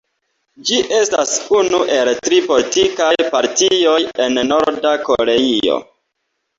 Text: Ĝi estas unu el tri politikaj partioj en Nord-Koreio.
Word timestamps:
Ĝi 0.69 0.79
estas 0.99 1.33
unu 1.57 1.83
el 1.99 2.11
tri 2.29 2.41
politikaj 2.49 3.13
partioj 3.37 3.97
en 4.27 4.45
Nord-Koreio. 4.53 5.83